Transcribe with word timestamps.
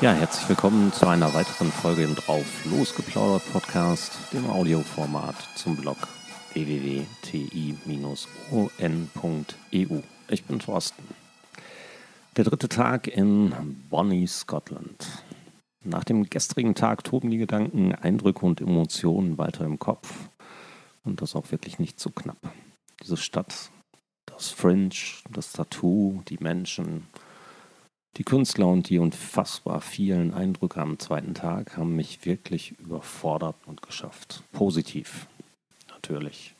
Ja, 0.00 0.12
herzlich 0.12 0.48
willkommen 0.48 0.92
zu 0.92 1.08
einer 1.08 1.34
weiteren 1.34 1.72
Folge 1.72 2.04
im 2.04 2.14
Drauf 2.14 2.64
losgeplaudert 2.66 3.42
Podcast, 3.52 4.12
dem 4.32 4.48
Audioformat 4.48 5.34
zum 5.56 5.74
Blog 5.74 5.96
www.ti-on.eu. 6.52 7.06
Ich 10.28 10.44
bin 10.44 10.58
Thorsten. 10.60 11.02
Der 12.36 12.44
dritte 12.44 12.68
Tag 12.68 13.08
in 13.08 13.52
Bonnie, 13.90 14.28
Scotland. 14.28 15.24
Nach 15.84 16.04
dem 16.04 16.30
gestrigen 16.30 16.76
Tag 16.76 17.02
toben 17.02 17.30
die 17.30 17.38
Gedanken, 17.38 17.92
Eindrücke 17.92 18.46
und 18.46 18.60
Emotionen 18.60 19.36
weiter 19.36 19.64
im 19.64 19.80
Kopf. 19.80 20.28
Und 21.02 21.22
das 21.22 21.34
auch 21.34 21.50
wirklich 21.50 21.80
nicht 21.80 21.98
so 21.98 22.10
knapp. 22.10 22.38
Diese 23.02 23.16
Stadt, 23.16 23.72
das 24.26 24.50
Fringe, 24.50 24.94
das 25.32 25.50
Tattoo, 25.50 26.22
die 26.28 26.38
Menschen, 26.38 27.08
die 28.16 28.24
Künstler 28.24 28.66
und 28.66 28.88
die 28.88 28.98
unfassbar 28.98 29.80
vielen 29.80 30.34
Eindrücke 30.34 30.80
am 30.80 30.98
zweiten 30.98 31.34
Tag 31.34 31.76
haben 31.76 31.94
mich 31.94 32.24
wirklich 32.24 32.72
überfordert 32.80 33.56
und 33.66 33.82
geschafft. 33.82 34.42
Positiv, 34.52 35.26
natürlich. 35.88 36.54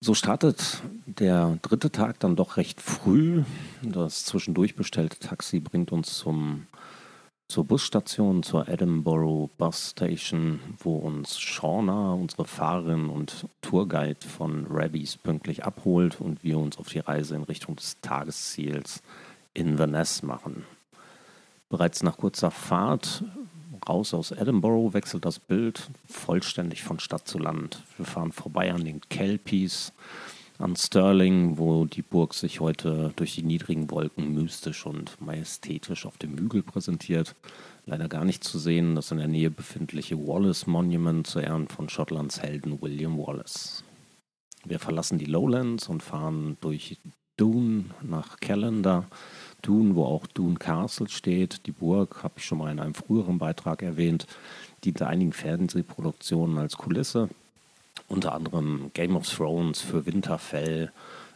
So 0.00 0.14
startet 0.14 0.82
der 1.06 1.58
dritte 1.62 1.90
Tag 1.90 2.20
dann 2.20 2.36
doch 2.36 2.58
recht 2.58 2.82
früh. 2.82 3.44
Das 3.82 4.24
zwischendurch 4.26 4.76
bestellte 4.76 5.18
Taxi 5.18 5.58
bringt 5.58 5.90
uns 5.90 6.18
zum 6.18 6.66
zur 7.48 7.64
Busstation, 7.64 8.42
zur 8.42 8.68
Edinburgh 8.68 9.50
Bus 9.56 9.90
Station, 9.90 10.60
wo 10.78 10.96
uns 10.96 11.38
Shauna, 11.38 12.12
unsere 12.12 12.44
Fahrerin 12.44 13.08
und 13.08 13.46
Tourguide 13.62 14.26
von 14.26 14.66
Rabbies, 14.68 15.16
pünktlich 15.16 15.64
abholt 15.64 16.20
und 16.20 16.42
wir 16.42 16.58
uns 16.58 16.76
auf 16.78 16.88
die 16.88 16.98
Reise 16.98 17.36
in 17.36 17.44
Richtung 17.44 17.76
des 17.76 18.00
Tagesziels 18.00 19.02
in 19.54 19.68
Inverness 19.68 20.22
machen. 20.22 20.64
Bereits 21.68 22.02
nach 22.02 22.18
kurzer 22.18 22.50
Fahrt 22.50 23.24
raus 23.88 24.14
aus 24.14 24.32
Edinburgh 24.32 24.92
wechselt 24.92 25.24
das 25.24 25.38
Bild 25.38 25.90
vollständig 26.06 26.82
von 26.82 26.98
Stadt 26.98 27.26
zu 27.26 27.38
Land. 27.38 27.82
Wir 27.96 28.06
fahren 28.06 28.32
vorbei 28.32 28.72
an 28.72 28.84
den 28.84 29.00
Kelpies, 29.08 29.92
an 30.58 30.76
Stirling, 30.76 31.58
wo 31.58 31.84
die 31.84 32.02
Burg 32.02 32.34
sich 32.34 32.60
heute 32.60 33.12
durch 33.16 33.34
die 33.34 33.42
niedrigen 33.42 33.90
Wolken 33.90 34.34
mystisch 34.34 34.86
und 34.86 35.20
majestätisch 35.20 36.06
auf 36.06 36.16
dem 36.18 36.38
Hügel 36.38 36.62
präsentiert. 36.62 37.34
Leider 37.84 38.08
gar 38.08 38.24
nicht 38.24 38.42
zu 38.42 38.58
sehen 38.58 38.94
das 38.94 39.10
in 39.10 39.18
der 39.18 39.28
Nähe 39.28 39.50
befindliche 39.50 40.16
Wallace 40.18 40.66
Monument 40.66 41.26
zu 41.26 41.40
Ehren 41.40 41.68
von 41.68 41.88
Schottlands 41.88 42.40
Helden 42.42 42.80
William 42.80 43.18
Wallace. 43.18 43.84
Wir 44.64 44.78
verlassen 44.78 45.18
die 45.18 45.26
Lowlands 45.26 45.88
und 45.88 46.02
fahren 46.02 46.56
durch 46.60 46.98
Doon 47.36 47.90
nach 48.02 48.40
Callender. 48.40 49.04
Doon, 49.62 49.94
wo 49.94 50.04
auch 50.04 50.26
Doon 50.26 50.58
Castle 50.58 51.08
steht. 51.08 51.66
Die 51.66 51.72
Burg 51.72 52.22
habe 52.22 52.34
ich 52.38 52.44
schon 52.44 52.58
mal 52.58 52.72
in 52.72 52.80
einem 52.80 52.94
früheren 52.94 53.38
Beitrag 53.38 53.82
erwähnt, 53.82 54.26
diente 54.84 55.06
einigen 55.06 55.32
Fernsehproduktionen 55.32 56.58
als 56.58 56.76
Kulisse 56.76 57.28
unter 58.08 58.34
anderem 58.34 58.90
Game 58.94 59.16
of 59.16 59.28
Thrones 59.28 59.80
für 59.80 60.06
Winterfell, 60.06 60.92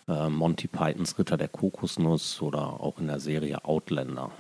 äh, 0.09 0.29
Monty 0.29 0.69
Pythons 0.69 1.19
Ritter 1.19 1.37
der 1.37 1.49
Kokosnuss 1.49 2.43
oder 2.43 2.81
auch 2.81 2.99
in 2.99 3.07
der 3.07 3.21
Serie 3.21 3.65
Outlander. 3.65 4.31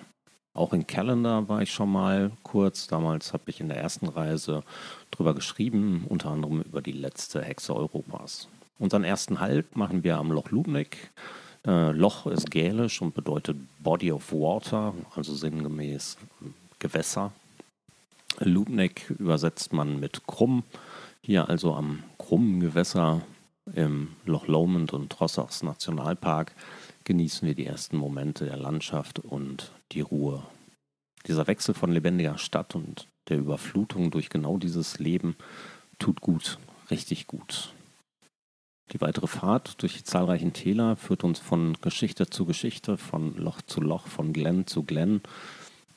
Auch 0.52 0.72
in 0.72 0.86
Calendar 0.86 1.48
war 1.48 1.62
ich 1.62 1.72
schon 1.72 1.92
mal 1.92 2.32
kurz. 2.42 2.88
Damals 2.88 3.32
habe 3.32 3.44
ich 3.46 3.60
in 3.60 3.68
der 3.68 3.78
ersten 3.78 4.08
Reise 4.08 4.64
drüber 5.10 5.34
geschrieben, 5.34 6.04
unter 6.08 6.30
anderem 6.30 6.60
über 6.62 6.82
die 6.82 6.92
letzte 6.92 7.42
Hexe 7.42 7.74
Europas. 7.74 8.48
Unseren 8.78 9.04
ersten 9.04 9.40
Halt 9.40 9.76
machen 9.76 10.02
wir 10.02 10.18
am 10.18 10.32
Loch 10.32 10.50
Lubnik. 10.50 11.12
Äh, 11.66 11.92
Loch 11.92 12.26
ist 12.26 12.50
gälisch 12.50 13.00
und 13.00 13.14
bedeutet 13.14 13.56
Body 13.78 14.10
of 14.10 14.32
Water, 14.32 14.94
also 15.14 15.34
sinngemäß 15.34 16.16
Gewässer. 16.78 17.32
Lubnik 18.38 19.10
übersetzt 19.18 19.72
man 19.72 20.00
mit 20.00 20.26
krumm. 20.26 20.64
Hier 21.22 21.48
also 21.48 21.74
am 21.74 22.02
krummen 22.18 22.60
Gewässer 22.60 23.22
im 23.74 24.08
Loch 24.24 24.46
Lomond 24.46 24.92
und 24.92 25.10
Trossachs 25.10 25.62
Nationalpark 25.62 26.54
genießen 27.04 27.46
wir 27.46 27.54
die 27.54 27.66
ersten 27.66 27.96
Momente 27.96 28.46
der 28.46 28.56
Landschaft 28.56 29.18
und 29.18 29.72
die 29.92 30.00
Ruhe. 30.00 30.42
Dieser 31.26 31.46
Wechsel 31.46 31.74
von 31.74 31.92
lebendiger 31.92 32.38
Stadt 32.38 32.74
und 32.74 33.06
der 33.28 33.38
Überflutung 33.38 34.10
durch 34.10 34.30
genau 34.30 34.56
dieses 34.56 34.98
Leben 34.98 35.36
tut 35.98 36.20
gut, 36.20 36.58
richtig 36.90 37.26
gut. 37.26 37.74
Die 38.92 39.00
weitere 39.00 39.26
Fahrt 39.26 39.82
durch 39.82 39.98
die 39.98 40.04
zahlreichen 40.04 40.52
Täler 40.52 40.96
führt 40.96 41.22
uns 41.22 41.38
von 41.38 41.76
Geschichte 41.80 42.28
zu 42.28 42.44
Geschichte, 42.44 42.96
von 42.96 43.36
Loch 43.36 43.62
zu 43.62 43.80
Loch, 43.80 44.06
von 44.08 44.32
Glen 44.32 44.66
zu 44.66 44.82
Glen 44.82 45.20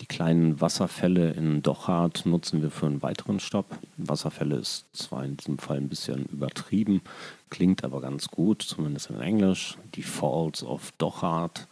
die 0.03 0.07
kleinen 0.07 0.59
Wasserfälle 0.59 1.31
in 1.31 1.61
Dochart 1.61 2.25
nutzen 2.25 2.61
wir 2.61 2.71
für 2.71 2.87
einen 2.87 3.01
weiteren 3.01 3.39
Stopp. 3.39 3.79
Wasserfälle 3.95 4.57
ist 4.57 4.85
zwar 4.91 5.23
in 5.23 5.37
diesem 5.37 5.57
Fall 5.57 5.77
ein 5.77 5.87
bisschen 5.87 6.25
übertrieben, 6.25 6.99
klingt 7.49 7.85
aber 7.85 8.01
ganz 8.01 8.27
gut, 8.27 8.63
zumindest 8.63 9.11
in 9.11 9.21
Englisch. 9.21 9.77
Die 9.95 10.03
Falls 10.03 10.61
of 10.61 10.91
Dochart 10.97 11.69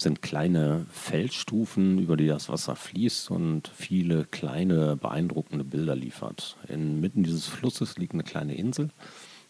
sind 0.00 0.22
kleine 0.22 0.86
Felsstufen, 0.92 1.98
über 1.98 2.16
die 2.16 2.26
das 2.26 2.48
Wasser 2.48 2.74
fließt 2.74 3.30
und 3.30 3.68
viele 3.68 4.24
kleine 4.24 4.96
beeindruckende 4.96 5.64
Bilder 5.64 5.94
liefert. 5.94 6.56
Inmitten 6.68 7.22
dieses 7.22 7.46
Flusses 7.46 7.98
liegt 7.98 8.14
eine 8.14 8.24
kleine 8.24 8.54
Insel 8.54 8.88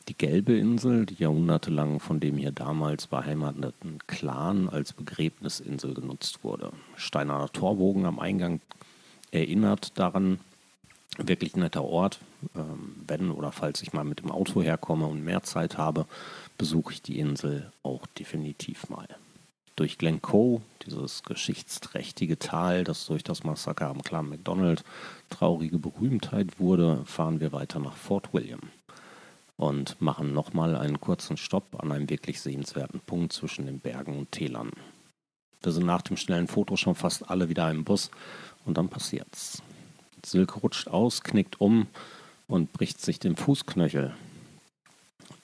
die 0.09 0.17
gelbe 0.17 0.57
Insel, 0.57 1.07
die 1.07 1.15
jahrhundertelang 1.15 1.99
von 2.01 2.21
dem 2.21 2.37
hier 2.37 2.53
damals 2.53 3.07
beheimateten 3.07 3.99
Clan 4.07 4.69
als 4.69 4.93
Begräbnisinsel 4.93 5.95
genutzt 5.95 6.45
wurde. 6.45 6.73
Steinerner 6.97 7.51
Torbogen 7.51 8.05
am 8.05 8.19
Eingang 8.19 8.61
erinnert 9.31 9.99
daran, 9.99 10.41
wirklich 11.17 11.57
netter 11.57 11.85
Ort. 11.85 12.21
Ähm, 12.55 12.97
wenn 13.07 13.31
oder 13.31 13.53
falls 13.53 13.83
ich 13.83 13.93
mal 13.93 14.05
mit 14.05 14.21
dem 14.21 14.31
Auto 14.31 14.63
herkomme 14.63 15.07
und 15.07 15.25
mehr 15.25 15.43
Zeit 15.43 15.79
habe, 15.79 16.07
besuche 16.59 16.93
ich 16.93 17.03
die 17.03 17.19
Insel 17.19 17.73
auch 17.83 18.07
definitiv 18.19 18.91
mal. 18.91 19.09
Durch 19.77 19.99
Glencoe, 19.99 20.61
dieses 20.87 21.23
geschichtsträchtige 21.23 22.39
Tal, 22.39 22.85
das 22.85 23.07
durch 23.07 23.25
das 23.25 23.43
Massaker 23.43 23.89
am 23.89 24.03
Clan 24.03 24.29
MacDonald 24.29 24.85
traurige 25.31 25.79
Berühmtheit 25.79 26.61
wurde, 26.61 27.03
fahren 27.07 27.41
wir 27.41 27.53
weiter 27.53 27.81
nach 27.81 27.97
Fort 27.97 28.33
William 28.33 28.61
und 29.57 30.01
machen 30.01 30.33
nochmal 30.33 30.77
einen 30.77 31.01
kurzen 31.01 31.37
Stopp 31.37 31.83
an 31.83 31.93
einem 31.93 32.11
wirklich 32.11 32.41
sehenswerten 32.41 33.01
Punkt 33.01 33.33
zwischen 33.33 33.67
den 33.67 33.81
Bergen 33.81 34.19
und 34.19 34.33
Tälern. 34.33 34.71
Wir 35.63 35.73
sind 35.73 35.87
nach 35.87 36.03
dem 36.03 36.17
schnellen 36.17 36.49
Foto 36.49 36.77
schon 36.77 36.95
fast 36.95 37.31
alle 37.31 37.49
wieder 37.49 37.71
im 37.71 37.85
Bus 37.85 38.11
und 38.65 38.77
dann 38.77 38.89
passiert's. 38.89 39.63
Silke 40.25 40.61
rutscht 40.61 40.89
aus, 40.89 41.23
knickt 41.23 41.61
um 41.61 41.87
und 42.47 42.73
bricht 42.73 43.01
sich 43.01 43.19
den 43.19 43.37
Fußknöchel. 43.37 44.15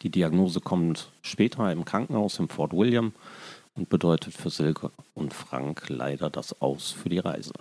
Die 0.02 0.10
Diagnose 0.10 0.60
kommt 0.60 1.10
später 1.22 1.70
im 1.72 1.84
Krankenhaus 1.84 2.38
im 2.38 2.48
Fort 2.48 2.72
William 2.72 3.12
und 3.74 3.88
bedeutet 3.88 4.34
für 4.34 4.50
Silke 4.50 4.90
und 5.14 5.34
Frank 5.34 5.88
leider 5.88 6.30
das 6.30 6.60
Aus 6.60 6.90
für 6.90 7.08
die 7.08 7.18
Reise. 7.18 7.52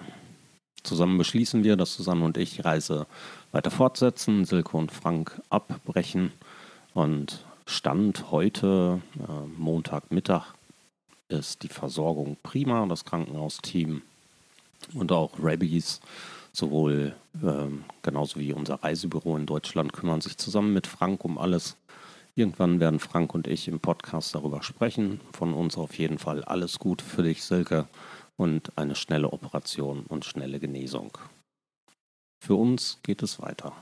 Zusammen 0.84 1.18
beschließen 1.18 1.64
wir, 1.64 1.76
dass 1.76 1.94
Susanne 1.94 2.24
und 2.24 2.38
ich 2.38 2.56
die 2.56 2.62
Reise 2.62 3.06
weiter 3.52 3.72
fortsetzen, 3.72 4.46
Silke 4.46 4.78
und 4.78 4.92
Frank 4.92 5.42
abbrechen 5.50 6.32
und 6.94 7.44
Stand 7.66 8.32
heute, 8.32 9.02
äh, 9.20 9.48
Montagmittag, 9.58 10.54
ist 11.28 11.62
die 11.62 11.70
Versorgung 11.70 12.38
prima. 12.42 12.86
Das 12.88 13.06
Krankenhausteam 13.06 14.02
und 14.94 15.12
auch 15.12 15.32
Rabbies, 15.40 16.02
sowohl 16.52 17.16
ähm, 17.44 17.84
genauso 18.02 18.40
wie 18.40 18.54
unser 18.54 18.84
Reisebüro 18.84 19.38
in 19.38 19.46
Deutschland, 19.46 19.94
kümmern 19.94 20.22
sich 20.22 20.38
zusammen 20.38 20.74
mit 20.74 20.88
Frank 20.88 21.24
um 21.24 21.38
alles. 21.38 21.76
Irgendwann 22.36 22.80
werden 22.80 23.00
Frank 23.00 23.36
und 23.36 23.48
ich 23.48 23.68
im 23.68 23.80
Podcast 23.80 24.34
darüber 24.34 24.64
sprechen. 24.64 25.20
Von 25.34 25.54
uns 25.54 25.78
auf 25.78 25.98
jeden 25.98 26.18
Fall 26.18 26.44
alles 26.44 26.80
Gute 26.80 27.04
für 27.04 27.24
dich, 27.24 27.44
Silke 27.44 27.88
und 28.40 28.72
eine 28.78 28.96
schnelle 28.96 29.34
Operation 29.34 30.06
und 30.08 30.24
schnelle 30.24 30.60
Genesung. 30.60 31.18
Für 32.40 32.56
uns 32.56 33.00
geht 33.04 33.22
es 33.22 33.42
weiter. 33.42 33.74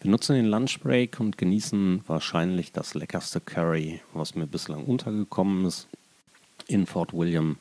Wir 0.00 0.10
nutzen 0.10 0.34
den 0.34 0.46
Lunchbreak 0.46 1.20
und 1.20 1.36
genießen 1.36 2.02
wahrscheinlich 2.06 2.72
das 2.72 2.94
leckerste 2.94 3.38
Curry, 3.38 4.00
was 4.14 4.34
mir 4.34 4.46
bislang 4.46 4.86
untergekommen 4.86 5.66
ist. 5.66 5.88
In 6.68 6.86
Fort 6.86 7.12
William 7.12 7.58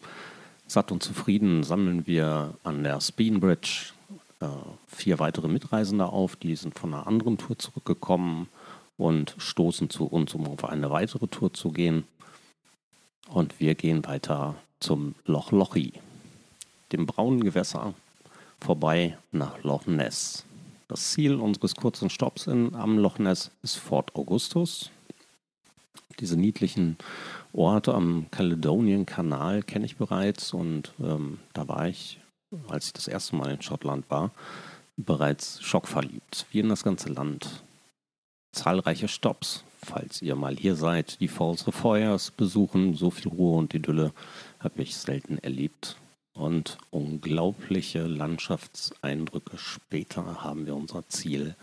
satt 0.68 0.94
und 0.94 1.04
zufrieden 1.04 1.64
sammeln 1.64 2.08
wir 2.08 2.54
an 2.64 2.86
der 2.86 3.02
Speenbridge 3.02 3.92
äh, 4.40 4.48
vier 4.88 5.20
weitere 5.20 5.50
Mitreisende 5.50 6.06
auf, 6.06 6.38
die 6.38 6.56
sind 6.56 6.80
von 6.80 6.94
einer 6.94 7.08
anderen 7.08 7.38
Tour 7.38 7.60
zurückgekommen 7.60 8.48
und 8.96 9.36
stoßen 9.38 9.90
zu 9.90 10.06
uns, 10.06 10.34
um 10.34 10.48
auf 10.48 10.64
eine 10.64 10.90
weitere 10.92 11.28
Tour 11.28 11.54
zu 11.54 11.72
gehen. 11.72 12.06
Und 13.28 13.60
wir 13.60 13.76
gehen 13.76 14.06
weiter 14.06 14.56
zum 14.80 15.16
Loch 15.26 15.52
Lochi, 15.52 15.94
dem 16.92 17.06
braunen 17.06 17.44
Gewässer, 17.44 17.94
vorbei 18.60 19.18
nach 19.32 19.64
Loch 19.64 19.86
Ness. 19.86 20.46
Das 20.88 21.12
Ziel 21.12 21.36
unseres 21.36 21.76
kurzen 21.76 22.10
Stopps 22.10 22.48
in, 22.48 22.74
am 22.76 22.98
Loch 22.98 23.20
Ness 23.20 23.52
ist 23.62 23.76
Fort 23.76 24.16
Augustus. 24.16 24.90
Diese 26.20 26.36
niedlichen 26.36 26.98
Ort 27.54 27.88
am 27.88 28.26
Caledonian-Kanal 28.32 29.64
kenne 29.64 29.86
ich 29.86 29.98
bereits 29.98 30.54
und 30.54 30.94
ähm, 31.00 31.40
da 31.54 31.68
war 31.68 31.88
ich, 31.88 32.20
als 32.68 32.88
ich 32.88 32.94
das 32.94 33.08
erste 33.08 33.36
Mal 33.36 33.52
in 33.52 33.62
Schottland 33.62 34.10
war, 34.10 34.32
bereits 34.98 35.62
schockverliebt, 35.62 36.46
wie 36.52 36.60
in 36.60 36.70
das 36.70 36.84
ganze 36.84 37.10
Land. 37.10 37.64
Zahlreiche 38.52 39.08
Stops, 39.08 39.64
falls 39.84 40.22
ihr 40.22 40.36
mal 40.36 40.56
hier 40.56 40.76
seid, 40.76 41.20
die 41.20 41.28
Falls 41.28 41.64
Fires 41.64 42.32
besuchen. 42.32 42.96
So 42.96 43.10
viel 43.10 43.30
Ruhe 43.30 43.58
und 43.58 43.74
Idylle 43.74 44.14
habe 44.60 44.82
ich 44.82 44.96
selten 44.96 45.38
erlebt. 45.40 45.98
Und 46.34 46.78
unglaubliche 46.92 48.04
Landschaftseindrücke 48.08 49.58
später 49.58 50.44
haben 50.44 50.66
wir 50.66 50.76
unser 50.76 51.08
Ziel, 51.10 51.56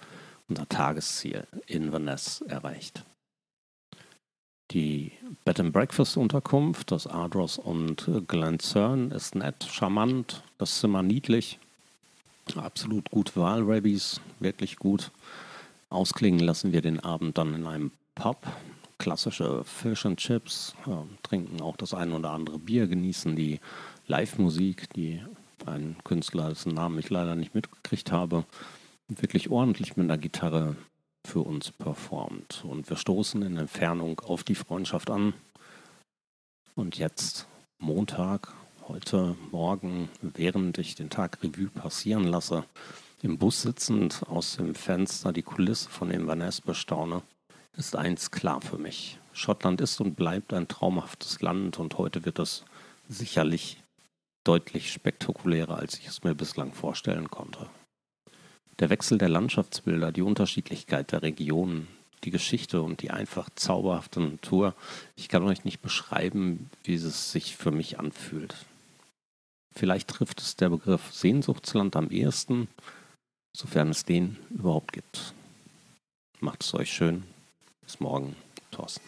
unser 0.48 0.68
Tagesziel 0.68 1.46
in 1.66 1.84
Inverness 1.84 2.42
erreicht. 2.42 3.04
Die 4.72 5.12
Bed 5.44 5.60
and 5.60 5.72
Breakfast 5.72 6.16
Unterkunft, 6.16 6.90
das 6.90 7.06
Ardros 7.06 7.56
und 7.56 8.10
Glencern, 8.26 9.12
ist 9.12 9.36
nett, 9.36 9.64
charmant, 9.64 10.42
das 10.58 10.80
Zimmer 10.80 11.02
niedlich, 11.04 11.60
absolut 12.54 13.10
gute 13.10 13.36
Wahl, 13.36 13.62
Rabbies, 13.62 14.20
wirklich 14.40 14.76
gut. 14.76 15.12
Ausklingen 15.88 16.40
lassen 16.40 16.72
wir 16.72 16.82
den 16.82 17.00
Abend 17.00 17.38
dann 17.38 17.54
in 17.54 17.66
einem 17.66 17.92
Pub, 18.16 18.44
klassische 18.98 19.62
Fish 19.62 20.04
and 20.06 20.18
Chips, 20.18 20.74
äh, 20.86 20.90
trinken 21.22 21.60
auch 21.60 21.76
das 21.76 21.94
ein 21.94 22.12
oder 22.12 22.30
andere 22.30 22.58
Bier, 22.58 22.88
genießen 22.88 23.36
die 23.36 23.60
Live-Musik, 24.08 24.92
die 24.94 25.22
ein 25.66 25.96
Künstler, 26.02 26.48
dessen 26.48 26.74
Namen 26.74 26.98
ich 26.98 27.10
leider 27.10 27.36
nicht 27.36 27.54
mitgekriegt 27.54 28.10
habe, 28.10 28.44
wirklich 29.08 29.50
ordentlich 29.50 29.96
mit 29.96 30.04
einer 30.04 30.18
Gitarre 30.18 30.76
für 31.24 31.40
uns 31.40 31.70
performt. 31.70 32.64
Und 32.64 32.88
wir 32.88 32.96
stoßen 32.96 33.42
in 33.42 33.56
Entfernung 33.58 34.20
auf 34.20 34.44
die 34.44 34.54
Freundschaft 34.54 35.10
an. 35.10 35.34
Und 36.74 36.98
jetzt 36.98 37.46
Montag, 37.78 38.52
heute 38.88 39.36
Morgen, 39.50 40.08
während 40.22 40.78
ich 40.78 40.94
den 40.94 41.10
Tag 41.10 41.42
Revue 41.42 41.68
passieren 41.68 42.24
lasse, 42.24 42.64
im 43.22 43.38
Bus 43.38 43.62
sitzend 43.62 44.22
aus 44.28 44.56
dem 44.56 44.74
Fenster 44.74 45.32
die 45.32 45.42
Kulisse 45.42 45.90
von 45.90 46.10
Inverness 46.10 46.60
bestaune, 46.60 47.22
ist 47.76 47.96
eins 47.96 48.30
klar 48.30 48.60
für 48.60 48.78
mich. 48.78 49.18
Schottland 49.32 49.80
ist 49.80 50.00
und 50.00 50.14
bleibt 50.14 50.52
ein 50.52 50.68
traumhaftes 50.68 51.40
Land 51.42 51.78
und 51.78 51.98
heute 51.98 52.24
wird 52.24 52.38
es 52.38 52.64
sicherlich 53.08 53.82
deutlich 54.44 54.92
spektakulärer, 54.92 55.76
als 55.76 55.98
ich 55.98 56.06
es 56.06 56.24
mir 56.24 56.34
bislang 56.34 56.72
vorstellen 56.72 57.30
konnte. 57.30 57.68
Der 58.78 58.90
Wechsel 58.90 59.18
der 59.18 59.28
Landschaftsbilder, 59.28 60.12
die 60.12 60.22
Unterschiedlichkeit 60.22 61.12
der 61.12 61.22
Regionen, 61.22 61.88
die 62.24 62.30
Geschichte 62.30 62.82
und 62.82 63.02
die 63.02 63.10
einfach 63.10 63.50
zauberhafte 63.54 64.20
Natur, 64.20 64.74
ich 65.16 65.28
kann 65.28 65.42
euch 65.42 65.64
nicht 65.64 65.80
beschreiben, 65.80 66.70
wie 66.84 66.94
es 66.94 67.32
sich 67.32 67.56
für 67.56 67.70
mich 67.70 67.98
anfühlt. 67.98 68.54
Vielleicht 69.74 70.08
trifft 70.08 70.40
es 70.40 70.56
der 70.56 70.70
Begriff 70.70 71.12
Sehnsuchtsland 71.12 71.96
am 71.96 72.10
ehesten, 72.10 72.68
sofern 73.54 73.90
es 73.90 74.04
den 74.04 74.38
überhaupt 74.50 74.92
gibt. 74.92 75.34
Macht 76.40 76.62
es 76.64 76.72
euch 76.74 76.92
schön. 76.92 77.24
Bis 77.86 78.00
morgen, 78.00 78.34
Thorsten. 78.72 79.00